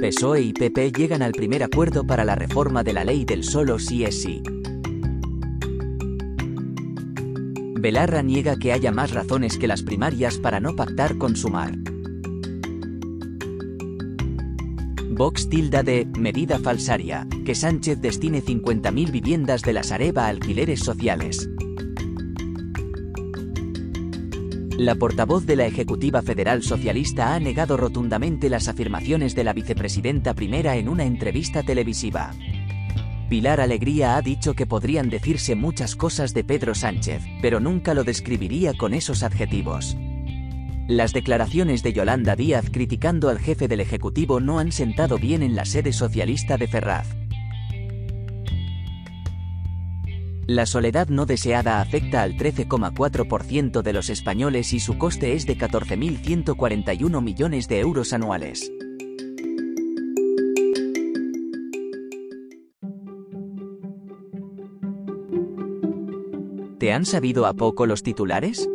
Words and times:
PSOE 0.00 0.40
y 0.40 0.52
PP 0.54 0.92
llegan 0.92 1.20
al 1.20 1.32
primer 1.32 1.62
acuerdo 1.62 2.06
para 2.06 2.24
la 2.24 2.34
reforma 2.34 2.82
de 2.82 2.94
la 2.94 3.04
ley 3.04 3.26
del 3.26 3.44
solo 3.44 3.78
sí 3.78 4.04
es 4.04 4.22
sí. 4.22 4.42
Belarra 7.78 8.22
niega 8.22 8.56
que 8.56 8.72
haya 8.72 8.92
más 8.92 9.12
razones 9.12 9.58
que 9.58 9.66
las 9.66 9.82
primarias 9.82 10.38
para 10.38 10.58
no 10.58 10.74
pactar 10.74 11.18
con 11.18 11.36
Sumar. 11.36 11.76
Vox 15.10 15.50
tilda 15.50 15.82
de 15.82 16.06
medida 16.18 16.58
falsaria, 16.58 17.26
que 17.44 17.54
Sánchez 17.54 18.00
destine 18.00 18.42
50.000 18.42 19.10
viviendas 19.10 19.60
de 19.60 19.74
la 19.74 19.82
Sareb 19.82 20.18
a 20.18 20.28
alquileres 20.28 20.80
sociales. 20.80 21.50
La 24.80 24.94
portavoz 24.94 25.44
de 25.44 25.56
la 25.56 25.66
Ejecutiva 25.66 26.22
Federal 26.22 26.62
Socialista 26.62 27.34
ha 27.34 27.38
negado 27.38 27.76
rotundamente 27.76 28.48
las 28.48 28.66
afirmaciones 28.66 29.34
de 29.34 29.44
la 29.44 29.52
vicepresidenta 29.52 30.32
primera 30.32 30.76
en 30.76 30.88
una 30.88 31.04
entrevista 31.04 31.62
televisiva. 31.62 32.30
Pilar 33.28 33.60
Alegría 33.60 34.16
ha 34.16 34.22
dicho 34.22 34.54
que 34.54 34.64
podrían 34.64 35.10
decirse 35.10 35.54
muchas 35.54 35.96
cosas 35.96 36.32
de 36.32 36.44
Pedro 36.44 36.74
Sánchez, 36.74 37.22
pero 37.42 37.60
nunca 37.60 37.92
lo 37.92 38.04
describiría 38.04 38.72
con 38.72 38.94
esos 38.94 39.22
adjetivos. 39.22 39.98
Las 40.88 41.12
declaraciones 41.12 41.82
de 41.82 41.92
Yolanda 41.92 42.34
Díaz 42.34 42.70
criticando 42.72 43.28
al 43.28 43.38
jefe 43.38 43.68
del 43.68 43.80
Ejecutivo 43.80 44.40
no 44.40 44.58
han 44.58 44.72
sentado 44.72 45.18
bien 45.18 45.42
en 45.42 45.56
la 45.56 45.66
sede 45.66 45.92
socialista 45.92 46.56
de 46.56 46.68
Ferraz. 46.68 47.19
La 50.50 50.66
soledad 50.66 51.06
no 51.06 51.26
deseada 51.26 51.80
afecta 51.80 52.24
al 52.24 52.36
13,4% 52.36 53.82
de 53.82 53.92
los 53.92 54.10
españoles 54.10 54.72
y 54.72 54.80
su 54.80 54.98
coste 54.98 55.34
es 55.34 55.46
de 55.46 55.56
14.141 55.56 57.22
millones 57.22 57.68
de 57.68 57.78
euros 57.78 58.12
anuales. 58.12 58.72
¿Te 66.80 66.92
han 66.92 67.06
sabido 67.06 67.46
a 67.46 67.52
poco 67.54 67.86
los 67.86 68.02
titulares? 68.02 68.68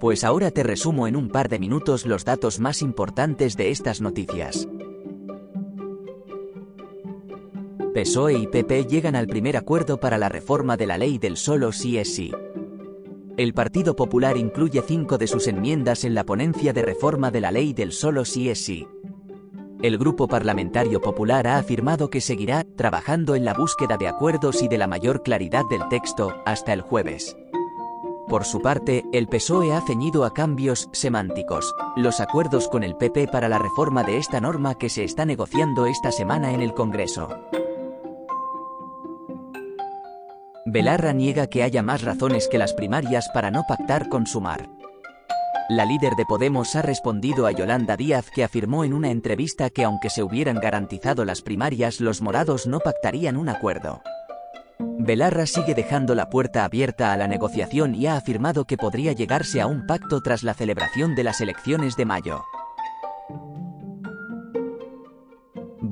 Pues 0.00 0.24
ahora 0.24 0.50
te 0.50 0.64
resumo 0.64 1.06
en 1.06 1.14
un 1.14 1.28
par 1.28 1.48
de 1.48 1.60
minutos 1.60 2.04
los 2.04 2.24
datos 2.24 2.58
más 2.58 2.82
importantes 2.82 3.56
de 3.56 3.70
estas 3.70 4.00
noticias. 4.00 4.66
PSOE 7.94 8.38
y 8.38 8.46
PP 8.46 8.86
llegan 8.86 9.14
al 9.14 9.26
primer 9.26 9.54
acuerdo 9.54 10.00
para 10.00 10.16
la 10.16 10.30
reforma 10.30 10.78
de 10.78 10.86
la 10.86 10.96
ley 10.96 11.18
del 11.18 11.36
solo 11.36 11.72
sí 11.72 11.98
es 11.98 12.14
sí. 12.14 12.32
El 13.36 13.52
Partido 13.52 13.94
Popular 13.94 14.38
incluye 14.38 14.82
cinco 14.86 15.18
de 15.18 15.26
sus 15.26 15.46
enmiendas 15.46 16.04
en 16.04 16.14
la 16.14 16.24
ponencia 16.24 16.72
de 16.72 16.80
reforma 16.80 17.30
de 17.30 17.42
la 17.42 17.50
ley 17.50 17.74
del 17.74 17.92
solo 17.92 18.24
sí 18.24 18.48
es 18.48 18.64
sí. 18.64 18.86
El 19.82 19.98
Grupo 19.98 20.26
Parlamentario 20.26 21.02
Popular 21.02 21.46
ha 21.46 21.58
afirmado 21.58 22.08
que 22.08 22.22
seguirá 22.22 22.64
trabajando 22.64 23.34
en 23.34 23.44
la 23.44 23.52
búsqueda 23.52 23.98
de 23.98 24.08
acuerdos 24.08 24.62
y 24.62 24.68
de 24.68 24.78
la 24.78 24.86
mayor 24.86 25.22
claridad 25.22 25.64
del 25.68 25.86
texto 25.88 26.34
hasta 26.46 26.72
el 26.72 26.80
jueves. 26.80 27.36
Por 28.26 28.44
su 28.44 28.62
parte, 28.62 29.04
el 29.12 29.28
PSOE 29.28 29.74
ha 29.74 29.82
ceñido 29.82 30.24
a 30.24 30.32
cambios 30.32 30.88
semánticos, 30.92 31.74
los 31.96 32.20
acuerdos 32.20 32.68
con 32.68 32.84
el 32.84 32.96
PP 32.96 33.28
para 33.28 33.50
la 33.50 33.58
reforma 33.58 34.02
de 34.02 34.16
esta 34.16 34.40
norma 34.40 34.76
que 34.76 34.88
se 34.88 35.04
está 35.04 35.26
negociando 35.26 35.84
esta 35.84 36.10
semana 36.10 36.54
en 36.54 36.62
el 36.62 36.72
Congreso. 36.72 37.28
Belarra 40.64 41.12
niega 41.12 41.48
que 41.48 41.64
haya 41.64 41.82
más 41.82 42.02
razones 42.02 42.46
que 42.46 42.56
las 42.56 42.72
primarias 42.72 43.28
para 43.34 43.50
no 43.50 43.64
pactar 43.66 44.08
con 44.08 44.26
Sumar. 44.26 44.68
La 45.68 45.84
líder 45.84 46.14
de 46.14 46.24
Podemos 46.24 46.76
ha 46.76 46.82
respondido 46.82 47.46
a 47.46 47.52
Yolanda 47.52 47.96
Díaz 47.96 48.30
que 48.32 48.44
afirmó 48.44 48.84
en 48.84 48.92
una 48.92 49.10
entrevista 49.10 49.70
que 49.70 49.82
aunque 49.82 50.08
se 50.08 50.22
hubieran 50.22 50.60
garantizado 50.60 51.24
las 51.24 51.42
primarias 51.42 52.00
los 52.00 52.22
morados 52.22 52.68
no 52.68 52.78
pactarían 52.78 53.36
un 53.36 53.48
acuerdo. 53.48 54.02
Belarra 54.78 55.46
sigue 55.46 55.74
dejando 55.74 56.14
la 56.14 56.30
puerta 56.30 56.64
abierta 56.64 57.12
a 57.12 57.16
la 57.16 57.26
negociación 57.26 57.96
y 57.96 58.06
ha 58.06 58.16
afirmado 58.16 58.64
que 58.64 58.76
podría 58.76 59.12
llegarse 59.12 59.60
a 59.60 59.66
un 59.66 59.86
pacto 59.86 60.20
tras 60.20 60.44
la 60.44 60.54
celebración 60.54 61.16
de 61.16 61.24
las 61.24 61.40
elecciones 61.40 61.96
de 61.96 62.04
mayo. 62.04 62.44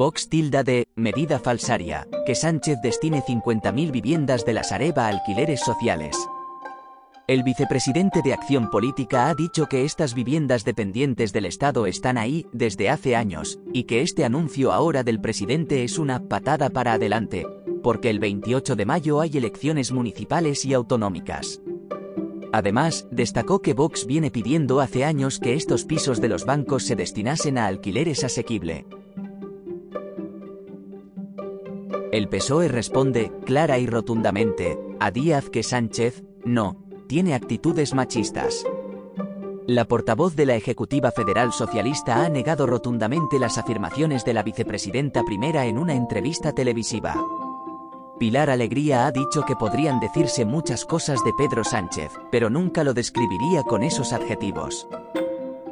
Vox 0.01 0.31
tilda 0.31 0.63
de 0.63 0.89
medida 0.97 1.39
falsaria, 1.39 2.09
que 2.25 2.35
Sánchez 2.35 2.79
destine 2.83 3.21
50.000 3.21 3.91
viviendas 3.91 4.47
de 4.47 4.55
la 4.55 4.65
Sareb 4.65 4.99
a 4.99 5.09
alquileres 5.09 5.61
sociales. 5.61 6.17
El 7.27 7.43
vicepresidente 7.43 8.23
de 8.23 8.33
Acción 8.33 8.71
Política 8.71 9.29
ha 9.29 9.35
dicho 9.35 9.67
que 9.67 9.85
estas 9.85 10.15
viviendas 10.15 10.65
dependientes 10.65 11.35
del 11.35 11.45
Estado 11.45 11.85
están 11.85 12.17
ahí 12.17 12.47
desde 12.55 12.89
hace 12.89 13.15
años, 13.15 13.61
y 13.75 13.83
que 13.83 14.01
este 14.01 14.25
anuncio 14.25 14.73
ahora 14.73 15.03
del 15.03 15.21
presidente 15.21 15.85
es 15.85 15.99
una 15.99 16.29
patada 16.29 16.71
para 16.71 16.95
adelante, 16.95 17.47
porque 17.83 18.09
el 18.09 18.21
28 18.21 18.77
de 18.77 18.87
mayo 18.87 19.21
hay 19.21 19.37
elecciones 19.37 19.93
municipales 19.93 20.65
y 20.65 20.73
autonómicas. 20.73 21.61
Además, 22.55 23.07
destacó 23.11 23.61
que 23.61 23.75
Vox 23.75 24.07
viene 24.07 24.31
pidiendo 24.31 24.81
hace 24.81 25.05
años 25.05 25.39
que 25.39 25.53
estos 25.53 25.85
pisos 25.85 26.23
de 26.23 26.31
los 26.31 26.47
bancos 26.47 26.85
se 26.85 26.97
destinasen 26.97 27.59
a 27.59 27.67
alquileres 27.67 28.25
asequible. 28.25 28.87
El 32.13 32.29
PSOE 32.29 32.67
responde, 32.67 33.31
clara 33.47 33.79
y 33.79 33.87
rotundamente, 33.87 34.81
a 34.99 35.13
Díaz 35.13 35.49
que 35.49 35.63
Sánchez, 35.63 36.25
no, 36.45 36.77
tiene 37.07 37.35
actitudes 37.35 37.95
machistas. 37.95 38.65
La 39.69 39.85
portavoz 39.85 40.35
de 40.35 40.45
la 40.45 40.57
Ejecutiva 40.57 41.13
Federal 41.13 41.53
Socialista 41.53 42.25
ha 42.25 42.29
negado 42.29 42.67
rotundamente 42.67 43.39
las 43.39 43.59
afirmaciones 43.59 44.25
de 44.25 44.35
la 44.35 44.43
vicepresidenta 44.43 45.23
primera 45.23 45.67
en 45.67 45.79
una 45.79 45.95
entrevista 45.95 46.53
televisiva. 46.53 47.15
Pilar 48.19 48.51
Alegría 48.51 49.07
ha 49.07 49.13
dicho 49.13 49.45
que 49.47 49.55
podrían 49.55 50.01
decirse 50.01 50.45
muchas 50.45 50.85
cosas 50.85 51.23
de 51.25 51.33
Pedro 51.39 51.63
Sánchez, 51.63 52.11
pero 52.33 52.51
nunca 52.51 52.83
lo 52.83 52.93
describiría 52.93 53.63
con 53.63 53.85
esos 53.85 54.13
adjetivos. 54.13 54.89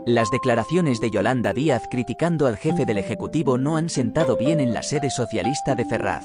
Las 0.06 0.30
declaraciones 0.30 1.00
de 1.00 1.10
Yolanda 1.10 1.52
Díaz 1.52 1.82
criticando 1.90 2.46
al 2.46 2.56
jefe 2.56 2.86
del 2.86 2.98
Ejecutivo 2.98 3.58
no 3.58 3.76
han 3.76 3.88
sentado 3.88 4.36
bien 4.36 4.60
en 4.60 4.72
la 4.72 4.82
sede 4.82 5.10
socialista 5.10 5.74
de 5.74 5.84
Ferraz. 5.84 6.24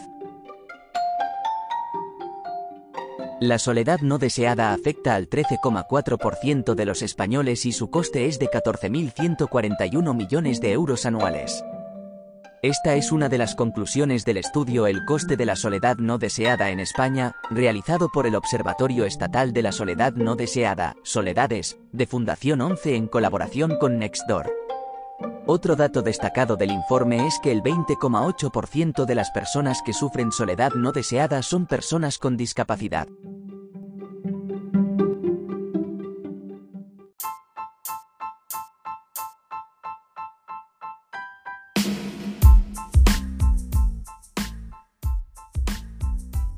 La 3.42 3.60
soledad 3.60 4.00
no 4.00 4.20
deseada 4.20 4.72
afecta 4.74 5.16
al 5.16 5.30
13,4% 5.30 6.76
de 6.76 6.86
los 6.86 7.02
españoles 7.02 7.66
y 7.66 7.74
su 7.74 7.90
coste 7.90 8.28
es 8.28 8.40
de 8.40 8.48
14.141 8.48 10.16
millones 10.16 10.62
de 10.62 10.72
euros 10.72 11.06
anuales. 11.06 11.66
Esta 12.64 12.96
es 12.96 13.12
una 13.12 13.28
de 13.28 13.38
las 13.38 13.56
conclusiones 13.56 14.24
del 14.24 14.38
estudio 14.38 14.88
El 14.88 15.04
coste 15.04 15.36
de 15.36 15.46
la 15.46 15.58
soledad 15.58 15.98
no 15.98 16.18
deseada 16.18 16.70
en 16.70 16.80
España, 16.80 17.36
realizado 17.52 18.08
por 18.08 18.26
el 18.26 18.36
Observatorio 18.36 19.04
Estatal 19.04 19.52
de 19.52 19.62
la 19.62 19.74
Soledad 19.74 20.14
No 20.14 20.38
Deseada, 20.38 20.96
Soledades, 21.04 21.78
de 21.92 22.08
Fundación 22.08 22.62
11 22.62 22.96
en 22.96 23.08
colaboración 23.08 23.76
con 23.78 24.00
Nextdoor. 24.00 24.50
Otro 25.46 25.76
dato 25.76 26.02
destacado 26.04 26.56
del 26.56 26.72
informe 26.72 27.28
es 27.28 27.38
que 27.44 27.52
el 27.52 27.62
20,8% 27.62 29.04
de 29.04 29.16
las 29.16 29.30
personas 29.32 29.82
que 29.82 29.92
sufren 29.92 30.32
soledad 30.32 30.72
no 30.74 30.94
deseada 30.94 31.42
son 31.42 31.66
personas 31.66 32.18
con 32.18 32.38
discapacidad. 32.38 33.10